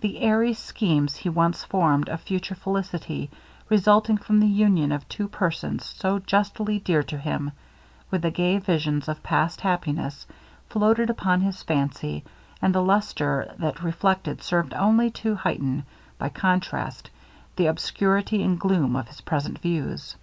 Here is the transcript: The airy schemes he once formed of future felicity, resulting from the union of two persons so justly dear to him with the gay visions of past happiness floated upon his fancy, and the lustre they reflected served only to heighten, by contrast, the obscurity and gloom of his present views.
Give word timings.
The 0.00 0.20
airy 0.22 0.54
schemes 0.54 1.16
he 1.16 1.28
once 1.28 1.64
formed 1.64 2.08
of 2.08 2.22
future 2.22 2.54
felicity, 2.54 3.28
resulting 3.68 4.16
from 4.16 4.40
the 4.40 4.46
union 4.46 4.90
of 4.90 5.06
two 5.06 5.28
persons 5.28 5.84
so 5.84 6.18
justly 6.18 6.78
dear 6.78 7.02
to 7.02 7.18
him 7.18 7.52
with 8.10 8.22
the 8.22 8.30
gay 8.30 8.56
visions 8.56 9.06
of 9.06 9.22
past 9.22 9.60
happiness 9.60 10.24
floated 10.70 11.10
upon 11.10 11.42
his 11.42 11.62
fancy, 11.62 12.24
and 12.62 12.74
the 12.74 12.80
lustre 12.82 13.54
they 13.58 13.74
reflected 13.82 14.42
served 14.42 14.72
only 14.72 15.10
to 15.10 15.34
heighten, 15.34 15.84
by 16.16 16.30
contrast, 16.30 17.10
the 17.56 17.66
obscurity 17.66 18.42
and 18.42 18.58
gloom 18.58 18.96
of 18.96 19.08
his 19.08 19.20
present 19.20 19.58
views. 19.58 20.16